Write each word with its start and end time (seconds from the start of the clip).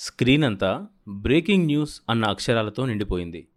Screen 0.00 0.44
అంతా 0.44 0.86
breaking 1.08 1.66
news 1.66 2.02
అన్న 2.08 2.24
అక్షరాలతో 2.24 2.86
నిండిపోయింది. 2.86 3.48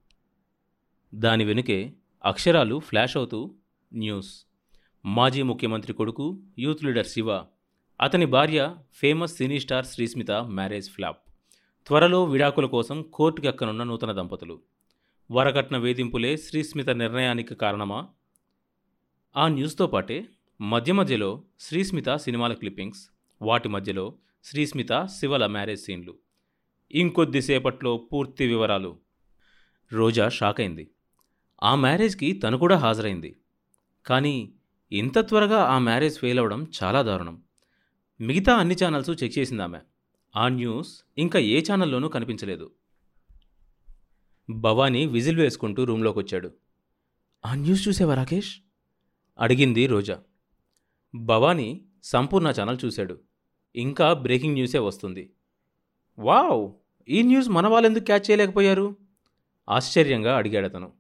దాని 1.16 1.44
వెనుకే 1.44 1.94
అక్షరాలు 2.26 2.80
ఫ్లాష్ 2.80 3.18
అవుతూ 3.18 3.56
న్యూస్. 3.94 4.46
మాజీ 5.06 5.42
ముఖ్యమంత్రి 5.42 5.94
కొడుకు 5.94 6.44
యూత్ 6.60 6.84
లీడర్ 6.84 7.06
శివ 7.06 7.44
అతని 8.02 8.26
భార్య 8.26 8.76
famous 8.94 9.36
cine 9.36 9.60
star 9.60 9.86
Srismitha 9.86 10.32
marriage 10.32 10.90
flop. 10.90 11.30
త్వరలో 11.88 12.24
విడాకుల 12.24 12.66
కోసం 12.66 13.02
కోర్టుకి 13.02 13.48
ఎక్కనున్న 13.48 13.84
నూతన 13.84 14.12
దంపతులు. 14.12 14.60
వరకట్న 15.32 15.78
వేధింపులే 15.78 16.38
శ్రీస్మిత 16.38 16.90
నిర్ణయానికి 16.90 17.56
కారణమా? 17.56 18.08
ఆ 19.38 19.48
న్యూస్తో 19.48 19.88
పాటే 19.88 20.28
మధ్య 20.62 20.94
మధ్యలో 20.94 21.44
శ్రీస్మిత 21.60 22.16
సినిమాల 22.16 22.54
క్లిప్పింగ్స్ 22.54 23.10
వాటి 23.42 23.70
మధ్యలో 23.70 24.14
శ్రీస్మిత 24.44 25.06
శివల 25.06 25.46
మ్యారేజ్ 25.46 25.82
సీన్లు. 25.82 26.31
ఇంకొద్దిసేపట్లో 26.96 27.98
పూర్తి 27.98 28.48
వివరాలు. 28.48 29.00
రోజా 29.94 30.30
షాక్ 30.30 30.60
అయింది 30.60 30.92
ఆ 31.64 31.76
మ్యారేజ్కి 31.76 32.34
తను 32.34 32.58
కూడా 32.58 32.78
హాజరైంది 32.78 33.36
కానీ 34.06 34.54
ఇంత 34.92 35.20
త్వరగా 35.20 35.64
ఆ 35.64 35.80
మ్యారేజ్ 35.80 36.20
ఫెయిల్ 36.20 36.40
అవ్వడం 36.40 36.68
చాలా 36.84 37.02
దారుణం. 37.02 37.42
మిగతా 38.22 38.54
అన్ని 38.56 38.76
ఛానల్స్ 38.84 39.24
చెక్ 39.24 39.38
చేసింది 39.38 39.64
ఆమె 39.64 39.80
ఆ 40.36 40.48
న్యూస్ 40.48 41.04
ఇంకా 41.18 41.40
ఏ 41.40 41.62
ఛానల్లోనూ 41.72 42.10
కనిపించలేదు. 42.10 42.72
భవానీ 44.50 45.06
విజిల్ 45.06 45.38
వేసుకుంటూ 45.38 45.84
రూమ్లోకి 45.84 46.20
వచ్చాడు 46.20 46.52
ఆ 47.46 47.56
న్యూస్ 47.56 47.88
చూసావా 47.88 48.14
రాకేష్? 48.14 48.56
అడిగింది 49.40 49.88
రోజా. 49.88 50.20
భవానీ 51.16 51.86
సంపూర్ణ 52.04 52.54
ఛానల్ 52.60 52.78
చూశాడు. 52.86 53.20
ఇంకా 53.76 54.14
బ్రేకింగ్ 54.14 54.54
న్యూసే 54.54 54.80
వస్తుంది. 54.80 55.34
వావ్! 56.20 56.81
ఈ 57.12 57.22
న్యూస్ 57.22 57.50
మన 57.50 57.68
వాళ్ళెందుకు 57.68 58.04
క్యాచ్ 58.04 58.32
చేయలేకపోయారు? 58.32 58.98
ఆశ్చర్యంగా 59.70 60.38
అడిగాడు 60.38 60.66
అతను. 60.66 60.94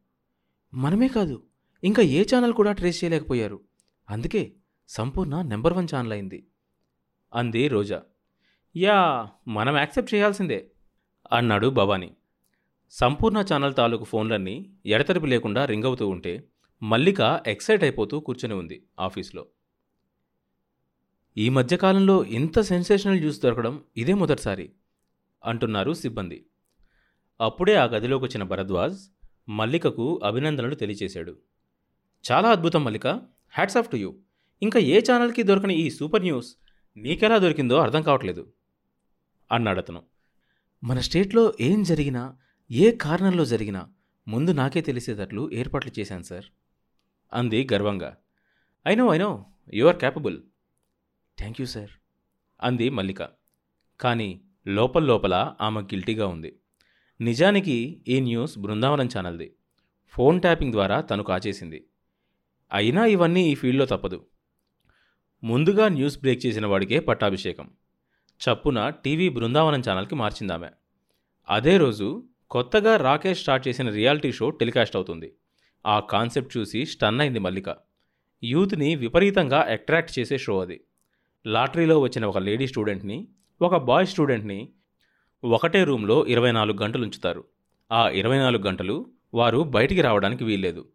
మనమే 0.73 1.07
కాదు 1.07 1.43
ఇంకా 1.83 2.03
ఏ 2.03 2.23
ఛానల్ 2.23 2.53
కూడా 2.53 2.71
ట్రేస్ 2.71 3.03
చేయలేకపోయారు. 3.03 3.59
అందుకే 4.09 4.51
సంపూర్ణ 4.87 5.41
నెంబర్ 5.41 5.73
వన్ 5.73 5.87
ఛానల్ 5.95 6.11
అయింది. 6.11 6.47
అంది 7.33 7.67
రోజా. 7.67 8.01
యా 8.77 9.27
మనం 9.47 9.77
యాక్సెప్ట్ 9.77 10.15
చేయాల్సిందే 10.15 10.71
అన్నాడు 11.31 11.67
భవానీ. 11.67 12.15
సంపూర్ణ 12.91 13.43
ఛానల్ 13.53 13.75
తాలూకు 13.75 14.03
ఫోన్లన్నీ 14.03 14.73
ఎడతెరిపి 14.85 15.27
లేకుండా 15.27 15.65
రింగ్ 15.65 15.83
అవుతూ 15.83 16.09
ఉంటే 16.09 16.43
మల్లిక 16.83 17.41
ఎక్సైట్ 17.47 17.83
అయిపోతూ 17.83 18.19
కూర్చొని 18.19 18.53
ఉంది 18.53 18.83
ఆఫీస్లో. 18.99 19.45
ఈ 21.37 21.49
మధ్యకాలంలో 21.49 22.23
ఇంత 22.23 22.59
సెన్సేషనల్ 22.59 23.17
న్యూస్ 23.17 23.41
దొరకడం 23.41 23.83
ఇదే 23.97 24.13
మొదటిసారి 24.13 24.71
అంటున్నారు 25.45 25.93
సిబ్బంది. 25.93 26.45
అప్పుడే 27.41 27.75
ఆ 27.75 27.85
గదిలోకి 27.85 28.25
వచ్చిన 28.25 28.43
భరద్వాజ్ 28.43 28.99
మల్లికకు 29.49 30.21
అభినందనలు 30.23 30.75
తెలియచేశాడు. 30.75 31.37
చాలా 32.31 32.49
అద్భుతం 32.49 32.83
Mallika. 32.83 33.07
Hats 33.07 33.77
off 33.77 33.89
to 33.89 33.95
you. 33.95 34.15
ఇంకా 34.61 34.79
ఏ 34.79 34.99
ఛానల్కి 34.99 35.43
దొరకని 35.43 35.75
ఈ 35.75 35.89
సూపర్ 35.89 36.21
న్యూస్ 36.21 36.55
నీకెలా 36.97 37.37
దొరికిందో 37.37 37.77
అర్థం 37.77 38.01
కావట్లేదు 38.01 38.53
అన్నాడతను 39.51 40.03
మన 40.83 40.99
స్టేట్లో 40.99 41.53
ఏం 41.61 41.83
జరిగినా 41.83 42.37
ఏ 42.71 42.91
కారణంలో 42.91 43.45
జరిగినా 43.45 43.89
ముందు 44.27 44.51
నాకే 44.51 44.81
తెలిసేటట్లు 44.81 45.51
ఏర్పాట్లు 45.53 45.99
చేశాను 45.99 46.23
సార్ 46.23 46.45
అంది 47.33 47.67
గర్వంగా. 47.73 48.17
I know 48.87 49.13
I know 49.13 49.45
you 49.73 49.85
are 49.85 49.95
capable. 49.95 50.41
Thank 51.37 51.61
you 51.61 51.67
sir 51.67 51.89
అంది 52.61 52.89
మల్లిక. 52.89 53.29
కానీ 53.99 54.41
లోపల 54.67 55.55
ఆమె 55.61 55.81
గిల్టీగా 55.81 56.27
ఉంది. 56.27 56.55
నిజానికి 57.21 58.03
ఈ 58.07 58.19
న్యూస్ 58.19 58.59
బృందావనం 58.59 59.05
ఛానల్ది. 59.05 59.53
ఫోన్ 60.07 60.41
ట్యాపింగ్ 60.41 60.71
ద్వారా 60.71 61.01
తను 61.01 61.23
కాచేసింది. 61.23 61.85
అయినా 62.71 63.05
ఇవన్నీ 63.05 63.51
ఈ 63.51 63.55
ఫీల్డ్లో 63.55 63.85
తప్పదు. 63.85 64.25
ముందుగా 65.43 65.87
న్యూస్ 65.87 66.19
బ్రేక్ 66.19 66.45
చేసిన 66.45 66.65
వాడికే 66.65 66.99
పట్టాభిషేకం. 66.99 67.69
చప్పున 68.41 68.89
టీవీ 68.89 69.29
బృందావనం 69.29 69.81
ఛానల్కి 69.89 70.15
మార్చిందామె. 70.15 70.69
అదే 71.49 71.77
రోజు 71.77 72.27
కొత్తగా 72.49 72.97
రాకేష్ 72.97 73.39
స్టార్ట్ 73.39 73.67
చేసిన 73.67 73.89
రియాలిటీ 73.89 74.31
షో 74.31 74.49
టెలికాస్ట్ 74.49 74.95
అవుతుంది. 74.95 75.33
ఆ 75.85 75.99
కాన్సెప్ట్ 75.99 76.57
చూసి 76.57 76.85
స్టన్ 76.85 77.21
అయింది 77.21 77.39
మల్లిక. 77.39 77.77
యూత్ని 78.43 78.95
విపరీతంగా 78.95 79.59
అట్రాక్ట్ 79.59 80.19
చేసే 80.19 80.37
షో 80.37 80.59
అది. 80.59 80.81
లాటరీలో 81.45 81.99
వచ్చిన 81.99 82.25
ఒక 82.25 82.37
లేడీ 82.37 82.67
స్టూడెంట్ని 82.67 83.27
ఒక 83.61 83.75
బాయ్ 83.75 84.07
స్టూడెంట్ని 84.07 84.69
ఒకటే 85.43 85.83
రూమ్లో 85.83 86.25
ఇరవై 86.25 86.51
నాలుగు 86.51 86.77
గంటలు 86.83 87.03
ఉంచుతారు. 87.03 87.43
ఆ 87.91 88.09
ఇరవై 88.09 88.37
నాలుగు 88.37 88.63
గంటలు 88.63 89.05
వారు 89.33 89.63
బయటికి 89.63 90.01
రావడానికి 90.01 90.43
వీల్లేదు. 90.43 90.87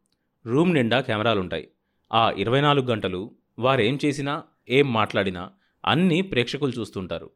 రూమ్ 0.46 0.74
నిండా 0.74 1.00
కెమెరాలుంటాయి. 1.00 1.68
ఆ 2.12 2.30
ఇరవై 2.30 2.60
నాలుగు 2.60 2.86
గంటలు 2.86 3.30
వారేం 3.58 3.98
చేసినా 4.04 4.42
ఏం 4.68 4.92
మాట్లాడినా 4.92 5.50
అన్నీ 5.86 6.20
ప్రేక్షకులు 6.20 6.72
చూస్తుంటారు. 6.78 7.30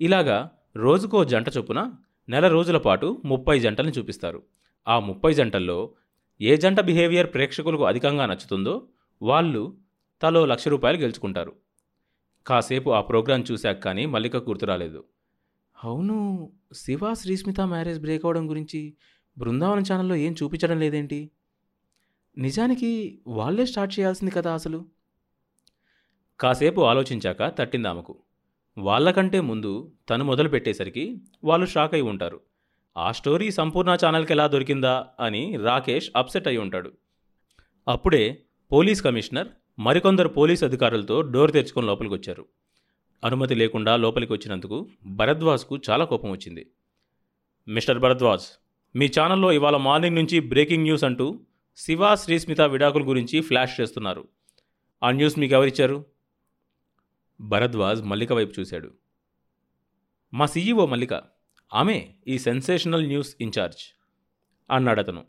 ఇలాగా 0.00 0.50
రోజుకో 0.76 1.24
జంట 1.24 1.46
చొప్పున 1.58 1.92
నెల 2.28 2.48
రోజుల 2.48 2.78
పాటు 2.78 3.22
ముప్పై 3.24 3.60
జంటల్ని 3.60 3.92
చూపిస్తారు. 3.98 4.42
ఆ 4.88 4.98
ముప్పై 4.98 5.34
జంటల్లో 5.34 5.90
ఏ 6.40 6.56
జంట 6.56 6.80
బిహేవియర్ 6.80 7.34
ప్రేక్షకులకు 7.34 7.84
అధికంగా 7.84 8.26
నచ్చుతుందో 8.26 8.82
వాళ్ళు 9.22 9.76
తలో 10.22 10.46
లక్ష 10.46 10.68
రూపాయలు 10.68 10.98
గెలుచుకుంటారు. 10.98 11.67
కాసేపు 12.48 12.90
ఆ 12.90 13.00
ప్రోగ్రాం 13.00 13.44
చూశాక 13.52 13.78
కానీ 13.84 14.06
మల్లిక 14.06 14.36
గుర్తురాలేదు. 14.36 15.04
అవును 15.84 16.52
శివ 16.72 17.14
శ్రీస్మిత 17.14 17.60
మ్యారేజ్ 17.60 18.00
బ్రేక్ 18.00 18.24
అవడం 18.24 18.50
గురించి 18.50 18.96
బృందావనం 19.38 19.84
ఛానల్లో 19.92 20.14
ఏం 20.14 20.34
చూపించడం 20.42 20.78
లేదేంటి? 20.78 21.30
నిజానికి 22.38 23.22
వాళ్ళే 23.26 23.66
స్టార్ట్ 23.66 23.98
చేయాల్సింది 23.98 24.30
కదా 24.30 24.54
అసలు? 24.54 24.84
కాసేపు 26.40 26.80
ఆలోచించాక 26.80 27.58
తట్టింది 27.58 27.88
ఆమెకు. 27.88 28.22
వాళ్ళకంటే 28.78 29.40
ముందు 29.40 29.92
తను 30.10 30.24
మొదలు 30.24 30.48
పెట్టేసరికి 30.48 31.22
వాళ్ళు 31.44 31.66
షాక్ 31.66 31.94
అయి 31.94 32.02
ఉంటారు. 32.02 32.40
ఆ 32.96 33.12
స్టోరీ 33.12 33.50
సంపూర్ణ 33.50 33.96
ఛానల్కి 34.04 34.32
ఎలా 34.32 34.46
దొరికిందా 34.46 35.06
అని 35.20 35.56
రాకేష్ 35.56 36.10
అప్సెట్ 36.16 36.48
అయి 36.48 36.56
ఉంటాడు. 36.56 36.92
అప్పుడే 37.88 38.42
పోలీస్ 38.72 39.02
కమిషనర్ 39.02 39.48
మరికొందరు 39.80 40.28
పోలీస్ 40.28 40.64
అధికారులతో 40.64 41.22
డోర్ 41.22 41.52
తెరుచుకొని 41.52 41.86
లోపలికి 41.86 42.14
వచ్చారు 42.14 42.46
అనుమతి 43.24 43.54
లేకుండా 43.54 43.96
లోపలికి 43.96 44.32
వచ్చినందుకు 44.32 44.88
భరద్వాజ్కు 45.06 45.80
చాలా 45.90 46.04
కోపం 46.04 46.30
వచ్చింది. 46.30 46.70
మిస్టర్ 47.68 47.98
భరద్వాజ్ 47.98 48.42
మీ 48.96 49.06
ఛానల్లో 49.06 49.52
ఇవాళ 49.52 49.76
మార్నింగ్ 49.76 50.16
నుంచి 50.16 50.40
బ్రేకింగ్ 50.40 50.82
న్యూస్ 50.82 51.04
అంటూ 51.04 51.40
శివ 51.76 52.14
శ్రీస్మిత 52.14 52.60
విడాకుల 52.60 53.08
గురించి 53.08 53.40
ఫ్లాష్ 53.40 53.80
చేస్తున్నారు. 53.80 54.28
ఆ 55.02 55.10
న్యూస్ 55.10 55.38
మీకు 55.38 55.54
ఎవరిచ్చారు 55.54 56.06
భరద్వాజ్ 57.40 58.02
మల్లిక 58.02 58.32
వైపు 58.32 58.60
చూశాడు. 58.60 58.90
మా 60.34 60.46
సీఈఓ 60.46 60.86
మల్లిక 60.86 61.22
ఆమె 61.74 62.14
ఈ 62.28 62.38
సెన్సేషనల్ 62.38 63.06
న్యూస్ 63.06 63.36
ఇన్ఛార్జ్ 63.40 63.98
అన్నాడతను. 64.70 65.24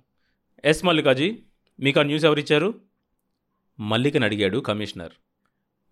ఎస్ 0.66 0.86
మల్లికాజీ 0.86 1.44
మీకు 1.80 2.00
ఆ 2.00 2.04
న్యూస్ 2.04 2.26
ఎవరిచ్చారు? 2.26 2.89
మల్లికను 3.80 4.26
అడిగాడు 4.26 4.58
కమిషనర్. 4.58 5.12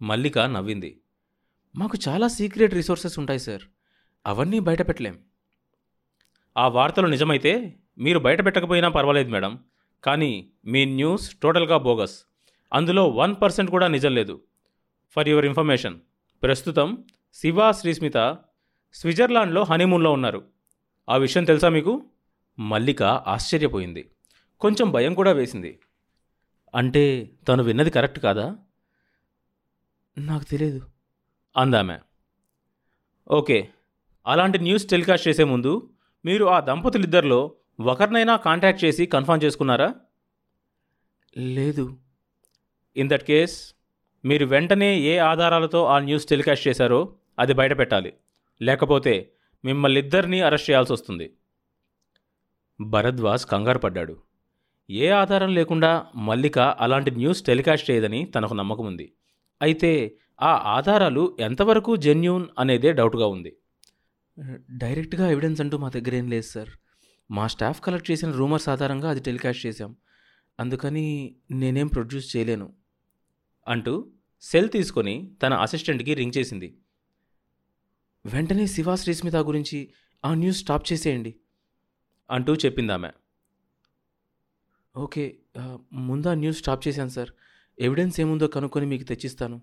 మల్లిక 0.01 0.39
నవ్వింది. 0.39 1.01
మాకు 1.75 1.97
చాలా 2.07 2.27
సీక్రెట్ 2.27 2.73
రిసోర్సెస్ 2.73 3.19
ఉంటాయి 3.19 3.39
సార్. 3.39 3.61
అవన్నీ 4.27 4.59
బయట 4.59 4.81
పెట్టలేం 4.87 5.19
ఆ 6.57 6.67
వార్తలు 6.67 7.07
నిజమైతే 7.07 7.79
మీరు 7.97 8.19
బయట 8.19 8.45
పెట్టకపోయినా 8.45 8.89
పర్వాలేదు 8.89 9.29
మేడం. 9.29 9.63
కానీ 10.03 10.51
మీ 10.65 10.85
న్యూస్ 10.85 11.35
టోటల్గా 11.35 11.77
బోగస్. 11.77 12.23
అందులో 12.73 13.09
వన్ 13.09 13.35
పర్సెంట్ 13.41 13.71
కూడా 13.71 13.87
నిజం 13.87 14.15
లేదు. 14.15 14.43
For 15.11 15.29
your 15.29 15.45
information. 15.45 15.99
ప్రస్తుతం 16.43 17.03
శివ 17.33 17.71
శ్రీస్మిత 17.71 18.37
స్విట్జర్లాండ్లో 18.93 19.63
హనీమూన్లో 19.63 20.11
ఉన్నారు. 20.11 20.43
ఆ 21.09 21.17
విషయం 21.17 21.43
తెలుసా 21.43 21.69
మీకు? 21.69 22.05
మల్లిక 22.59 23.03
ఆశ్చర్యపోయింది. 23.03 24.11
కొంచెం 24.59 24.91
భయం 24.91 25.13
కూడా 25.13 25.31
వేసింది. 25.31 25.79
అంటే 26.77 27.31
తను 27.47 27.63
విన్నది 27.63 27.89
కరెక్ట్ 27.89 28.19
కాదా? 28.19 28.55
నాకు 30.17 30.43
తెలియదు 30.43 30.81
అందామె. 31.57 31.99
ఓకే. 33.27 33.69
అలాంటి 34.27 34.59
న్యూస్ 34.59 34.85
టెలికాస్ట్ 34.85 35.27
చేసే 35.27 35.43
ముందు 35.43 35.93
మీరు 36.25 36.45
ఆ 36.45 36.59
దంపతులిద్దరిలో 36.59 37.55
ఒకరినైనా 37.79 38.37
కాంటాక్ట్ 38.37 38.85
చేసి 38.85 39.05
కన్ఫర్మ్ 39.05 39.43
చేసుకున్నారా? 39.43 39.95
లేదు. 41.37 41.97
ఇన్ 42.97 43.09
దట్ 43.09 43.23
కేస్ 43.23 43.75
మీరు 44.25 44.45
వెంటనే 44.45 44.99
ఏ 44.99 45.17
ఆధారాలతో 45.17 45.85
ఆ 45.85 45.99
న్యూస్ 45.99 46.25
టెలికాస్ట్ 46.25 46.67
చేశారో 46.67 47.15
అది 47.39 47.53
బయట 47.53 47.77
పెట్టాలి. 47.77 48.13
లేకపోతే 48.61 49.33
మిమ్మల్ని 49.65 49.99
ఇద్దరినీ 49.99 50.41
అరెస్ట్ 50.41 50.69
చేయాల్సి 50.69 50.93
వస్తుంది. 50.93 51.33
భరద్వాజ్ 52.81 53.45
కంగారు 53.45 53.79
పడ్డాడు. 53.79 54.26
ఏ 54.89 55.09
ఆధారం 55.09 55.53
లేకుండా 55.53 56.05
మల్లిక 56.15 56.59
అలాంటి 56.59 57.11
న్యూస్ 57.11 57.43
టెలికాస్ట్ 57.43 57.91
చేయదని 57.91 58.25
తనకు 58.25 58.53
నమ్మకం 58.53 58.85
ఉంది. 58.85 59.13
అయితే 59.61 60.17
ఆ 60.41 60.51
ఆధారాలు 60.65 61.37
ఎంతవరకు 61.39 61.95
జెన్యూన్ 61.95 62.47
అనేదే 62.59 62.93
డౌట్గా 62.93 63.27
ఉంది. 63.27 63.57
డైరెక్ట్గా 64.69 65.29
ఎవిడెన్స్ 65.29 65.61
అంటూ 65.61 65.77
మా 65.77 65.89
దగ్గర 65.89 66.15
ఏం 66.15 66.29
లేదు 66.29 66.45
సార్. 66.45 66.69
మా 67.31 67.47
స్టాఫ్ 67.47 67.81
కలెక్ట్ 67.81 68.11
చేసిన 68.11 68.31
రూమర్స్ 68.31 68.69
ఆధారంగా 68.69 69.09
అది 69.09 69.19
టెలికాస్ట్ 69.19 69.65
చేశాం. 69.65 69.95
అందుకని 70.59 71.35
నేనేం 71.51 71.87
ప్రొడ్యూస్ 71.87 72.37
చేయలేను. 72.37 72.73
అంటూ 73.67 74.11
సెల్ 74.41 74.69
తీసుకొని 74.69 75.31
తన 75.43 75.53
అసిస్టెంట్కి 75.53 76.13
రింగ్ 76.13 76.37
చేసింది. 76.37 76.77
వెంటనే 78.25 78.67
శివా 78.67 78.95
శ్రీస్మిత 78.95 79.35
గురించి 79.35 79.93
ఆ 80.25 80.33
న్యూస్ 80.33 80.57
స్టాప్ 80.57 80.93
చేసేయండి. 80.93 81.35
అంటూ 82.31 82.55
చెప్పింది 82.55 82.93
ఆమె 82.93 83.09
ఓకే 85.03 85.23
ముందా 86.07 86.31
న్యూస్ 86.41 86.59
స్టాప్ 86.61 86.83
చేశాను 86.87 87.11
సార్. 87.15 87.31
ఎవిడెన్స్ 87.77 88.15
ఏముందో 88.23 88.47
కనుక్కొని 88.55 88.85
మీకు 88.91 89.05
తెచ్చిస్తాను. 89.11 89.57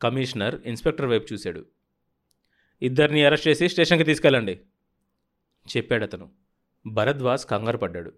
కమిషనర్ 0.00 0.56
ఇన్స్పెక్టర్ 0.70 1.08
వైపు 1.12 1.26
చూశాడు. 1.32 1.62
ఇద్దరిని 2.82 3.20
అరెస్ట్ 3.26 3.48
చేసి 3.48 3.64
స్టేషన్కి 3.72 4.06
తీసుకెళ్ళండి 4.10 4.54
చెప్పాడు 5.66 6.04
అతను. 6.08 6.26
భరద్వాజ్ 6.86 7.44
కంగారు 7.50 7.78
పడ్డాడు. 7.84 8.12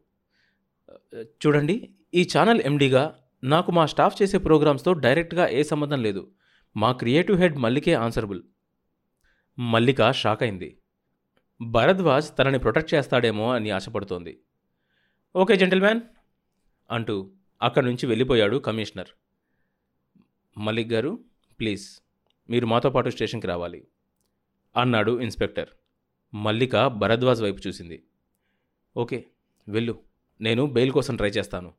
చూడండి 1.42 1.76
ఈ 2.20 2.22
ఛానల్ 2.32 2.62
ఎండీగా 2.68 3.04
నాకు 3.52 3.70
మా 3.78 3.84
స్టాఫ్ 3.92 4.16
చేసే 4.22 4.38
ప్రోగ్రామ్స్తో 4.46 4.92
డైరెక్ట్గా 5.04 5.44
ఏ 5.58 5.62
సంబంధం 5.72 6.00
లేదు. 6.06 6.22
మా 6.76 6.90
క్రియేటివ్ 7.00 7.38
హెడ్ 7.42 7.58
మల్లికే 7.64 7.94
ఆన్సరబుల్. 8.04 8.42
మల్లిక 9.58 10.10
షాక్ 10.22 10.42
అయింది. 10.46 10.70
భరద్వాజ్ 11.60 12.28
తనని 12.38 12.58
ప్రొటెక్ట్ 12.64 12.94
చేస్తాడేమో 12.94 13.46
అని 13.56 13.70
ఆశపడుతోంది. 13.78 14.34
ఓకే 15.36 15.56
జెంటిల్మ్యాన్ 15.56 16.00
అంటూ 16.90 17.30
అక్కడి 17.62 17.86
నుంచి 17.86 18.06
వెళ్ళిపోయాడు 18.06 18.56
కమిషనర్. 18.56 19.08
మల్లిక్ 20.58 20.92
గారు 20.92 21.24
ప్లీజ్ 21.60 22.00
మీరు 22.50 22.66
మాతో 22.66 22.90
పాటు 22.90 23.10
స్టేషన్కి 23.10 23.46
రావాలి 23.46 23.86
అన్నాడు 24.76 25.20
ఇన్స్పెక్టర్. 25.20 25.68
మల్లిక 26.34 26.86
భరద్వాజ్ 26.86 27.42
వైపు 27.42 27.68
చూసింది. 27.68 28.02
ఓకే 28.96 29.26
వెళ్ళు 29.68 29.98
నేను 30.40 30.66
బెయిల్ 30.66 30.92
కోసం 30.92 31.16
ట్రై 31.16 31.28
చేస్తాను 31.28 31.74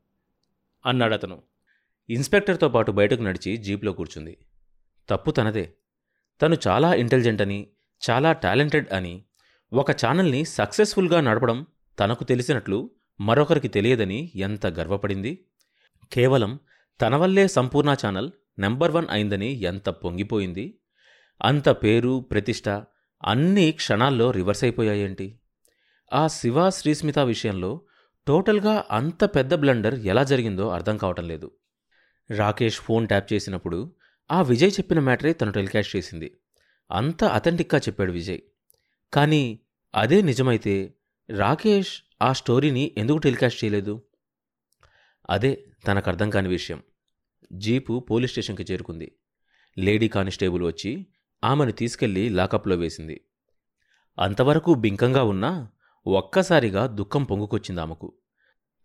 అన్నాడు 0.86 1.14
అతను. 1.14 1.42
ఇన్స్పెక్టర్తో 2.10 2.68
పాటు 2.68 2.92
బయటకు 2.92 3.22
నడిచి 3.22 3.56
జీప్లో 3.56 3.92
కూర్చుంది. 3.92 4.38
తప్పు 5.08 5.30
తనదే. 5.30 5.74
తను 6.42 6.56
చాలా 6.68 6.94
ఇంటెలిజెంట్ 6.94 7.42
అని 7.42 7.70
చాలా 8.10 8.32
టాలెంటెడ్ 8.32 8.92
అని 8.92 9.24
ఒక 9.72 9.90
ఛానల్ని 9.90 10.44
సక్సెస్ఫుల్గా 10.44 11.20
నడపడం 11.20 11.66
తనకు 11.98 12.24
తెలిసినట్లు 12.24 12.90
మరొకరికి 13.20 13.68
తెలియదని 13.68 14.32
ఎంత 14.34 14.66
గర్వపడింది? 14.66 15.44
కేవలం 16.12 16.60
తన 17.00 17.16
వల్లే 17.16 17.48
సంపూర్ణ 17.48 17.96
ఛానల్ 18.06 18.30
నెంబర్ 18.58 18.90
వన్ 18.90 19.06
అయిందని 19.10 19.52
ఎంత 19.52 19.88
పొంగిపోయింది? 19.88 20.78
అంత 21.42 21.68
పేరు 21.68 22.28
ప్రతిష్ట 22.30 22.68
అన్నీ 23.24 23.72
క్షణాల్లో 23.72 24.30
రివర్స్ 24.30 24.64
అయిపోయాయేంటి? 24.64 25.40
ఆ 26.12 26.26
శివ 26.26 26.70
శ్రీస్మిత 26.70 27.18
విషయంలో 27.18 27.80
టోటల్గా 28.26 28.84
అంత 28.90 29.24
పెద్ద 29.24 29.54
బ్లండర్ 29.54 29.94
ఎలా 29.94 30.24
జరిగిందో 30.24 30.68
అర్థం 30.68 30.96
కావటం 30.96 31.28
లేదు. 31.28 31.50
రాకేష్ 32.30 32.80
ఫోన్ 32.80 33.08
ట్యాప్ 33.08 33.32
చేసినప్పుడు 33.32 33.94
ఆ 34.30 34.42
విజయ్ 34.42 34.70
చెప్పిన 34.70 35.00
మ్యాటరే 35.00 35.32
తను 35.32 35.52
టెలికాస్ట్ 35.52 35.96
చేసింది. 35.96 36.36
అంత 36.90 37.24
అథెంటిక్గా 37.24 37.78
చెప్పాడు 37.78 38.12
విజయ్. 38.12 38.38
కానీ 39.12 39.60
అదే 39.94 40.22
నిజమైతే 40.22 40.94
రాకేష్ 41.30 42.02
ఆ 42.22 42.32
స్టోరీని 42.32 42.94
ఎందుకు 42.98 43.18
టెలికాస్ట్ 43.18 43.64
చేయలేదు? 43.64 44.02
అదే 45.30 45.66
తనకు 45.86 46.10
అర్థం 46.10 46.30
కాని 46.30 46.48
విషయం. 46.48 46.82
జీపు 47.52 48.06
పోలీస్ 48.10 48.32
స్టేషన్కి 48.32 48.72
చేరుకుంది. 48.72 49.16
లేడీ 49.78 50.08
కానిస్టేబుల్ 50.08 50.62
వచ్చి 50.62 51.06
ఆమెను 51.44 51.72
తీసుకెళ్ళి 51.72 52.28
లాకప్లో 52.28 52.76
వేసింది. 52.76 53.20
అంతవరకు 54.18 54.74
బింకంగా 54.74 55.22
ఉన్నా 55.22 55.68
ఒక్కసారిగా 56.06 56.86
దుఃఖం 56.86 57.24
పొంగుకొచ్చింది 57.24 57.80
ఆమెకు. 57.80 58.12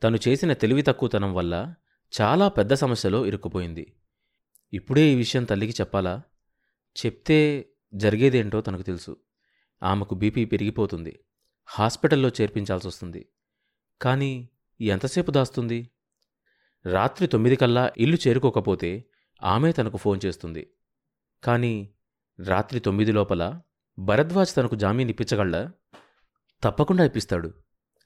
తను 0.04 0.20
చేసిన 0.28 0.54
తెలివి 0.54 0.82
తక్కువతనం 0.82 1.34
వల్ల 1.34 1.74
చాలా 2.22 2.48
పెద్ద 2.48 2.74
సమస్యలో 2.74 3.26
ఇరుక్కుపోయింది. 3.26 3.94
ఇప్పుడే 4.74 5.02
ఈ 5.02 5.16
విషయం 5.16 5.44
తల్లికి 5.44 5.82
చెప్పాలా? 5.82 6.22
చెప్తే 7.06 7.70
జరిగేదేంటో 7.94 8.62
తనకు 8.62 8.82
తెలుసు. 8.82 9.18
ఆమెకు 9.84 10.16
బీపీ 10.16 10.46
పెరిగిపోతుంది. 10.46 11.20
హాస్పిటల్లో 11.68 12.30
చేర్పించాల్సి 12.30 12.88
వస్తుంది 12.88 13.26
కానీ 14.02 14.50
ఎంతసేపు 14.82 15.32
దాస్తుంది? 15.32 15.90
రాత్రి 16.86 17.28
తొమ్మిది 17.28 17.56
కల్లా 17.56 17.92
ఇల్లు 17.98 18.18
చేరుకోకపోతే 18.28 19.06
ఆమె 19.44 19.72
తనకు 19.72 19.98
ఫోన్ 19.98 20.20
చేస్తుంది. 20.26 20.74
కానీ 21.44 21.90
రాత్రి 22.40 22.80
తొమ్మిది 22.80 23.12
లోపల 23.12 23.62
భరద్వాజ్ 24.00 24.56
తనకు 24.56 24.76
జామీన్ 24.76 25.10
ఇప్పించగలడా? 25.10 25.72
తప్పకుండా 26.64 27.06
ఇప్పిస్తాడు. 27.06 27.54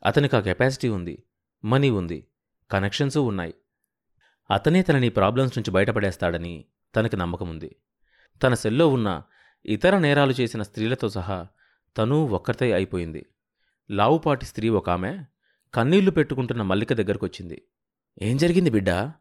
అతనికి 0.06 0.36
ఆ 0.36 0.40
కెపాసిటీ 0.40 0.90
ఉంది 0.90 1.24
మనీ 1.66 1.90
ఉంది 1.90 2.28
కనెక్షన్స్ 2.72 3.18
ఉన్నాయి. 3.18 3.54
అతనే 4.52 4.82
తనని 4.82 5.10
ప్రాబ్లమ్స్ 5.10 5.58
నుంచి 5.58 5.72
బయటపడేస్తాడని 5.72 6.66
తనకి 6.96 7.18
నమ్మకం 7.18 7.50
ఉంది. 7.50 7.76
తన 8.44 8.54
సెల్లో 8.54 8.88
ఉన్న 8.88 9.24
ఇతర 9.66 9.98
నేరాలు 9.98 10.32
చేసిన 10.32 10.64
స్త్రీలతో 10.64 11.10
సహా 11.10 11.48
తనూ 11.98 12.26
ఒక్కరితే 12.26 12.74
అయిపోయింది. 12.74 13.26
లావుపాటి 13.92 14.46
స్త్రీ 14.46 14.70
ఒక 14.70 14.90
ఆమె 14.90 15.24
కన్నీళ్ళు 15.74 16.12
పెట్టుకుంటున్న 16.12 16.62
మల్లిక 16.62 16.94
దగ్గరకొచ్చింది. 16.94 17.68
ఏం 18.22 18.38
జరిగింది 18.38 18.70
బిడ్డా? 18.70 19.14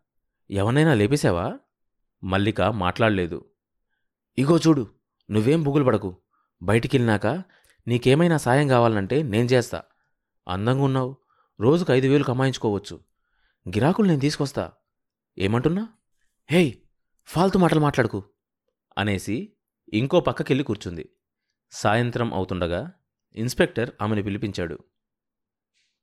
ఎవనైనా 0.50 0.94
లేపేశావా? 0.94 1.58
మల్లిక 2.24 2.62
మాట్లాడలేదు. 2.62 3.50
ఇగో 4.38 4.58
చూడు 4.58 4.88
నువ్వేం 5.30 5.62
బుగులు 5.62 5.84
పడకు. 5.84 6.16
బయటికెళ్ళినాక 6.62 7.26
నీకేమైనా 7.86 8.36
సాయం 8.36 8.68
కావాలంటే 8.68 9.22
నేను 9.22 9.44
చేస్తా. 9.44 9.82
అందంగా 10.48 10.82
ఉన్నావు. 10.82 11.16
రోజుకు 11.60 11.92
ఐదు 11.92 12.06
వేలు 12.06 12.24
కమాయించుకోవచ్చు. 12.24 13.00
గిరాకులు 13.68 14.06
నేను 14.06 14.20
తీసుకొస్తా. 14.20 14.72
ఏమంటున్నా? 15.38 15.88
హేయ్ 16.50 16.72
ఫాల్తు 17.26 17.58
మాటలు 17.58 17.80
మాట్లాడుకు 17.80 18.24
అనేసి 18.98 19.52
ఇంకో 19.92 20.20
పక్కకెళ్ళి 20.20 20.64
కూర్చుంది. 20.64 21.10
సాయంత్రం 21.70 22.34
అవుతుండగా 22.34 22.92
ఇన్స్పెక్టర్ 23.36 23.90
ఆమెను 24.02 24.22
పిలిపించాడు. 24.22 24.78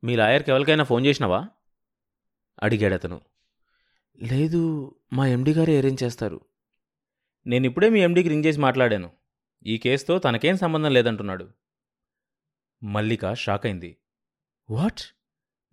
మీ 0.04 0.16
లాయర్కి 0.16 0.52
ఎవరికైనా 0.52 0.84
ఫోన్ 0.84 1.06
చేసినావా? 1.06 1.48
అడిగాడతను 2.64 3.22
లేదు 4.22 4.96
మా 5.14 5.28
ఎండి 5.28 5.54
గారే 5.54 5.78
అరేంజ్ 5.78 6.04
చేస్తారు. 6.04 6.42
నేను 7.48 7.66
ఇప్పుడే 7.66 7.90
మీ 7.90 8.00
ఎండీకి 8.00 8.30
రింగ్ 8.30 8.46
చేసి 8.46 8.60
మాట్లాడాను. 8.60 9.12
ఈ 9.66 9.78
కేసుతో 9.78 10.20
తనకేం 10.20 10.58
సంబంధం 10.58 10.94
లేదంటున్నాడు. 10.94 11.50
మల్లిక 12.84 13.34
షాక్ 13.34 13.66
అయింది. 13.66 13.98
వాట్? 14.70 15.02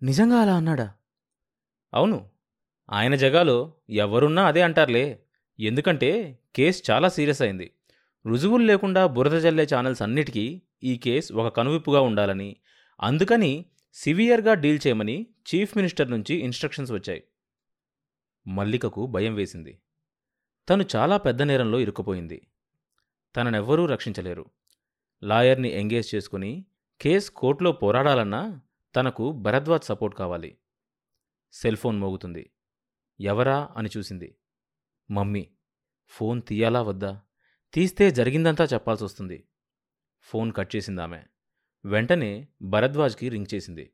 నిజంగా 0.03 0.35
అలా 0.35 0.55
అన్నాడా? 0.55 0.93
అవును. 1.93 2.29
ఆయన 2.89 3.15
జగాలో 3.15 3.73
ఎవరున్నా 3.89 4.45
అదే 4.45 4.61
అంటారులే. 4.61 5.23
ఎందుకంటే 5.59 6.39
కేసు 6.55 6.91
చాలా 6.91 7.09
సీరియస్ 7.09 7.41
అయింది. 7.41 7.71
రుజువులు 8.27 8.63
లేకుండా 8.63 9.07
బురద 9.07 9.39
జల్లే 9.39 9.67
ఛానల్స్ 9.75 10.01
అన్నిటికీ 10.01 10.61
ఈ 10.83 10.97
కేసు 10.97 11.33
ఒక 11.33 11.55
కనువిప్పుగా 11.55 12.01
ఉండాలని 12.01 12.55
అందుకని 13.01 13.65
సివియర్గా 13.93 14.53
డీల్ 14.53 14.79
చేయమని 14.87 15.27
చీఫ్ 15.55 15.77
మినిస్టర్ 15.77 16.11
నుంచి 16.11 16.35
ఇన్స్ట్రక్షన్స్ 16.35 16.91
వచ్చాయి. 16.91 17.23
మల్లికకు 18.47 19.05
భయం 19.05 19.35
వేసింది. 19.35 19.79
తను 20.69 20.85
చాలా 20.95 21.17
పెద్ద 21.17 21.41
నేరంలో 21.41 21.79
ఇరుక్కుపోయింది. 21.79 22.47
తననెవ్వరూ 23.35 23.85
రక్షించలేరు. 23.85 24.45
లాయర్ని 25.23 25.69
ఎంగేజ్ 25.69 26.15
చేసుకుని 26.15 26.65
కేసు 27.01 27.31
కోర్టులో 27.31 27.71
పోరాడాలన్నా 27.71 28.61
తనకు 28.95 29.31
భరద్వాజ్ 29.31 29.83
సపోర్ట్ 29.83 30.17
కావాలి. 30.17 30.57
సెల్ 31.51 31.77
ఫోన్ 31.77 31.99
మోగుతుంది. 31.99 32.49
ఎవరా 33.19 33.69
అని 33.77 33.89
చూసింది. 33.97 34.35
మమ్మీ 35.11 35.47
ఫోన్ 36.07 36.41
తీయాలా 36.41 36.81
వద్దా? 36.81 37.21
తీస్తే 37.73 38.09
జరిగిందంతా 38.09 38.65
చెప్పాల్సి 38.65 39.03
వస్తుంది 39.03 39.37
ఫోన్ 40.27 40.53
కట్ 40.53 40.75
చేసింది 40.75 41.01
ఆమె 41.01 41.19
వెంటనే 41.85 42.47
భరద్వాజ్కి 42.63 43.29
రింగ్ 43.29 43.53
చేసింది. 43.53 43.85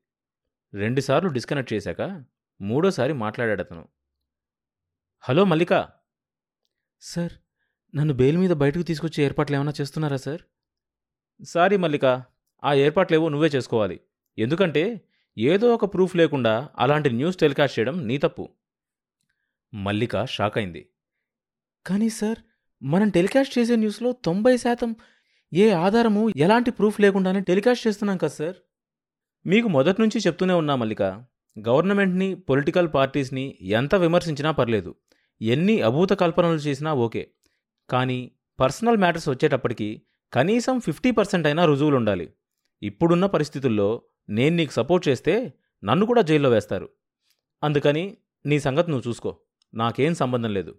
రెండుసార్లు 0.74 1.29
డిస్కనెక్ట్ 1.29 1.74
చేశాక 1.74 2.01
మూడోసారి 2.60 3.13
మాట్లాడాడతను. 3.13 3.84
హలో 5.24 5.44
మల్లిక! 5.46 5.74
సార్ 7.01 7.34
నన్ను 7.94 8.13
బెయిల్ 8.13 8.38
మీద 8.38 8.51
బయటకు 8.53 8.84
తీసుకొచ్చే 8.84 9.24
ఏర్పాట్లు 9.24 9.55
ఏమైనా 9.55 9.74
చేస్తున్నారా 9.79 10.17
సార్? 10.17 10.41
సారీ 11.39 11.77
మల్లిక 11.77 12.05
ఆ 12.63 12.74
ఏర్పాట్లేవో 12.74 13.29
నువ్వే 13.29 13.48
చేసుకోవాలి. 13.48 13.98
ఎందుకంటే 14.38 14.84
ఏదో 15.38 15.74
ఒక 15.74 15.86
ప్రూఫ్ 15.94 16.15
లేకుండా 16.15 16.70
అలాంటి 16.77 17.10
న్యూస్ 17.10 17.38
టెలికాస్ట్ 17.38 17.79
చేయడం 17.79 18.08
నీ 18.08 18.17
తప్పు. 18.17 18.46
మల్లిక 19.74 20.25
షాక్ 20.25 20.58
అయింది 20.58 20.84
కానీ 21.86 22.10
సార్ 22.10 22.39
మనం 22.84 23.10
టెలికాస్ట్ 23.10 23.60
చేసే 23.60 23.75
న్యూస్లో 23.75 24.12
తొంభై 24.12 24.58
శాతం 24.58 24.96
ఏ 25.53 25.72
ఆధారము 25.72 26.29
ఎలాంటి 26.36 26.72
ప్రూఫ్ 26.72 27.01
లేకుండానే 27.01 27.39
టెలికాస్ట్ 27.39 27.88
చేస్తున్నాం 27.88 28.17
కదా 28.17 28.27
సార్? 28.27 28.55
మీకు 29.46 29.67
మొదటి 29.67 30.01
నుంచి 30.01 30.20
చెప్తూనే 30.20 30.53
ఉన్నా 30.53 30.75
మల్లిక. 30.75 31.01
గవర్నమెంట్ని 31.67 32.36
పొలిటికల్ 32.36 32.89
పార్టీస్ని 32.94 33.58
ఎంత 33.62 33.96
విమర్శించినా 33.96 34.51
పర్లేదు. 34.51 34.96
ఎన్ని 35.41 35.82
అభూత 35.82 36.13
కల్పనలు 36.13 36.55
చేసినా 36.55 36.94
ఓకే. 36.94 37.32
కానీ 37.89 38.32
పర్సనల్ 38.60 38.98
మ్యాటర్స్ 38.98 39.29
వచ్చేటప్పటికి 39.29 40.01
కనీసం 40.34 40.79
ఫిఫ్టీ 40.79 41.12
పర్సెంట్ 41.12 41.48
అయినా 41.48 41.65
రుజువులు 41.65 41.96
ఉండాలి. 41.96 42.29
ఇప్పుడున్న 42.84 43.25
పరిస్థితుల్లో 43.25 44.01
నేను 44.29 44.55
నీకు 44.55 44.72
సపోర్ట్ 44.72 45.08
చేస్తే 45.08 45.53
నన్ను 45.84 46.05
కూడా 46.05 46.22
జైల్లో 46.22 46.50
వేస్తారు. 46.50 46.89
అందుకని 47.63 48.17
నీ 48.46 48.60
సంగతి 48.60 48.91
నువ్వు 48.91 49.10
చూసుకో. 49.10 49.38
నాకేం 49.74 50.15
సంబంధం 50.15 50.53
లేదు. 50.53 50.75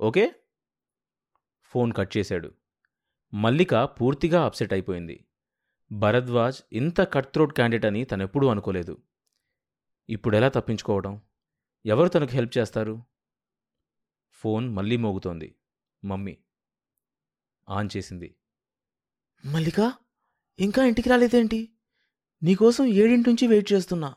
ఓకే? 0.00 0.32
ఫోన్ 1.72 1.92
కట్ 1.96 2.16
చేశాడు. 2.16 2.54
మల్లిక 3.34 3.74
పూర్తిగా 3.74 4.44
అప్సెట్ 4.44 4.72
అయిపోయింది. 4.72 5.24
భరద్వాజ్ 5.92 6.62
ఇంత 6.72 7.00
కట్ 7.00 7.32
త్రోట్ 7.32 7.54
క్యాండిడేట్ 7.54 7.86
అని 7.86 8.04
తనెప్పుడూ 8.04 8.48
అనుకోలేదు. 8.48 9.02
ఇప్పుడెలా 10.08 10.48
తప్పించుకోవడం? 10.48 11.22
ఎవరు 11.86 12.08
తనకు 12.08 12.30
హెల్ప్ 12.32 12.58
చేస్తారు? 12.58 13.02
ఫోన్ 14.32 14.68
మళ్ళీ 14.68 14.96
మోగుతోంది. 14.96 15.54
మమ్మీ. 16.04 16.38
ఆన్ 17.68 17.88
చేసింది. 17.96 18.36
మల్లిక 19.44 19.92
ఇంకా 20.58 20.84
ఇంటికి 20.84 21.08
రాలేదేంటి? 21.08 21.76
నీకోసం 22.42 22.84
ఏడింటి 22.84 23.30
నుంచి 23.30 23.46
వెయిట్ 23.46 23.72
చేస్తున్నా. 23.72 24.14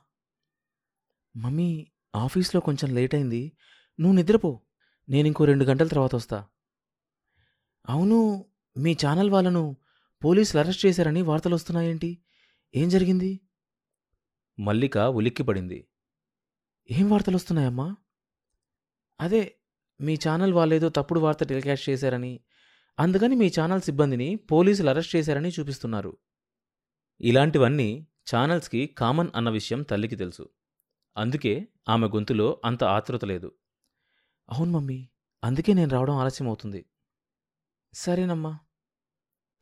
మమ్మీ 1.36 1.92
ఆఫీస్లో 2.16 2.62
కొంచెం 2.62 2.96
లేట్ 2.96 3.16
అయింది. 3.16 3.58
నువ్వు 4.00 4.16
నిద్రపో. 4.16 4.62
నేను 5.10 5.28
ఇంకో 5.28 5.46
రెండు 5.46 5.66
గంటల 5.66 5.88
తర్వాత 5.88 6.16
వస్తా. 6.16 6.48
అవును 7.89 8.46
మీ 8.77 8.94
ఛానల్ 8.94 9.30
వాళ్ళను 9.30 9.75
పోలీసులు 10.24 10.60
అరెస్ట్ 10.60 10.86
చేశారని 10.86 11.22
వార్తలు 11.22 11.56
వస్తున్నాయేంటి? 11.56 12.18
ఏం 12.75 12.89
జరిగింది? 12.89 13.39
మల్లిక 14.60 14.98
ఉలిక్కిపడింది. 14.98 15.88
ఏం 16.92 17.10
వార్తలు 17.10 17.36
వస్తున్నాయమ్మా? 17.36 17.96
అదే 19.20 19.56
మీ 20.01 20.15
ఛానల్ 20.15 20.54
వాళ్ళేదో 20.54 20.89
తప్పుడు 20.89 21.20
వార్త 21.20 21.44
టెలికాస్ట్ 21.44 21.89
చేశారని 21.89 22.39
అందుకని 23.00 23.36
మీ 23.36 23.51
ఛానల్ 23.60 23.82
సిబ్బందిని 23.82 24.36
పోలీసులు 24.36 24.89
అరెస్ట్ 24.89 25.15
చేశారని 25.15 25.50
చూపిస్తున్నారు. 25.50 26.18
ఇలాంటివన్నీ 27.22 28.08
ఛానల్స్కి 28.36 28.88
కామన్ 28.88 29.30
అన్న 29.36 29.50
విషయం 29.50 29.84
తల్లికి 29.84 30.15
తెలుసు. 30.15 30.50
అందుకే 31.18 31.68
ఆమె 31.89 32.08
గొంతులో 32.08 32.62
అంత 32.65 32.84
ఆతృత 32.84 33.25
లేదు. 33.25 33.51
అవును 34.50 34.72
మమ్మీ 34.72 35.10
అందుకే 35.44 35.74
నేను 35.74 35.89
రావడం 35.89 36.15
ఆలస్యం 36.15 36.48
అవుతుంది 36.48 36.86
సరేనమ్మా. 37.96 38.60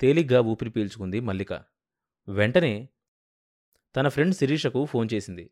తేలిగ్గా 0.02 0.42
ఊపిరి 0.42 0.72
పీల్చుకుంది 0.72 1.20
మల్లిక. 1.20 1.54
వెంటనే 2.28 2.90
తన 3.96 4.08
ఫ్రెండ్ 4.08 4.36
శిరీషకు 4.36 4.86
ఫోన్ 4.86 5.08
చేసింది. 5.14 5.52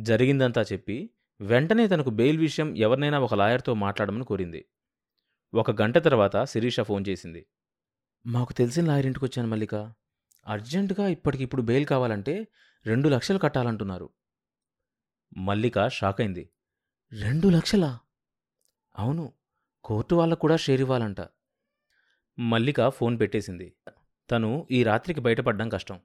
జరిగిందంతా 0.00 0.62
చెప్పి 0.62 1.10
వెంటనే 1.40 1.88
తనకు 1.88 2.10
బెయిల్ 2.10 2.38
విషయం 2.38 2.76
ఎవరినైనా 2.76 3.18
ఒక 3.18 3.34
లాయర్తో 3.34 3.74
మాట్లాడమని 3.74 4.24
కోరింది. 4.24 4.68
ఒక 5.54 5.82
గంట 5.82 5.98
తర్వాత 5.98 6.44
శిరీష 6.44 6.80
ఫోన్ 6.80 7.04
చేసింది. 7.08 7.46
మాకు 8.26 8.52
తెలిసిన 8.52 8.84
లాయర్ 8.86 9.06
ఇంటికి 9.06 9.24
వచ్చాను 9.24 9.48
మల్లిక. 9.48 9.74
అర్జెంటుగా 10.46 11.08
ఇప్పటికిప్పుడు 11.08 11.62
బెయిల్ 11.62 11.86
కావాలంటే 11.86 12.48
రెండు 12.86 13.08
లక్షలు 13.08 13.38
కట్టాలంటున్నారు. 13.38 14.10
మల్లిక 15.36 15.88
షాక్ 15.88 16.20
అయింది. 16.20 16.50
రెండు 17.20 17.48
లక్షలా? 17.48 18.00
అవును. 18.98 19.32
కోర్టు 19.84 20.14
వాళ్ళకు 20.14 20.40
కూడా 20.40 20.56
షేర్ 20.56 20.80
ఇవ్వాలంట. 20.80 21.20
మల్లిక 22.38 22.88
ఫోన్ 22.88 23.20
పెట్టేసింది. 23.20 23.74
తను 24.30 24.66
ఈ 24.70 24.82
రాత్రికి 24.82 25.20
బయటపడ్డం 25.20 25.68
కష్టం. 25.68 26.00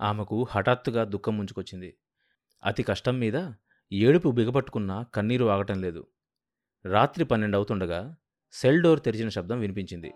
ఆమెకు 0.00 0.46
హఠాత్తుగా 0.50 1.04
దుఃఖం 1.04 1.36
ముంచుకొచ్చింది. 1.36 1.96
అతి 2.64 2.82
కష్టం 2.82 3.18
మీద 3.18 3.50
ఏడుపు 3.92 4.28
బిగపట్టుకున్నా 4.28 5.02
కన్నీరు 5.02 5.44
ఆగటం 5.44 5.80
లేదు. 5.80 6.06
రాత్రి 6.86 7.24
పన్నెండు 7.24 7.56
అవుతుండగా 7.56 8.16
సెల్ 8.52 8.82
డోర్ 8.82 9.00
తెరిచిన 9.00 9.28
శబ్దం 9.28 9.60
వినిపించింది. 9.60 10.12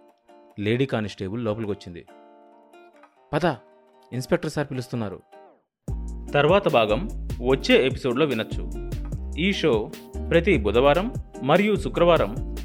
లేడీ 0.59 0.87
కానిస్టేబుల్ 0.87 1.45
లోపలికొచ్చింది. 1.45 2.07
పద 3.33 3.47
ఇన్స్పెక్టర్ 4.13 4.51
సార్ 4.51 4.71
పిలుస్తున్నారు. 4.71 5.23
తర్వాత 6.33 6.69
భాగం 6.69 7.09
వచ్చే 7.49 7.87
ఎపిసోడ్లో 7.87 8.27
వినొచ్చు. 8.27 8.91
ఈ 9.39 9.53
షో 9.53 9.91
ప్రతి 10.31 10.59
బుధవారం 10.59 11.15
మరియు 11.43 11.75
శుక్రవారం 11.75 12.50